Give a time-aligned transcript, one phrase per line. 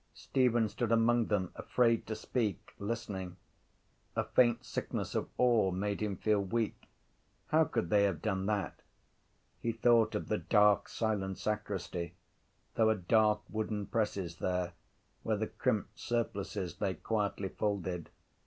[0.15, 3.37] Stephen stood among them, afraid to speak, listening.
[4.15, 6.87] A faint sickness of awe made him feel weak.
[7.49, 8.81] How could they have done that?
[9.59, 12.15] He thought of the dark silent sacristy.
[12.73, 14.73] There were dark wooden presses there
[15.21, 18.09] where the crimped surplices lay quietly folded.